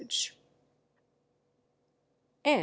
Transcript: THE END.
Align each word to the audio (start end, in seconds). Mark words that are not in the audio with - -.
THE 0.03 0.09
END. 2.45 2.59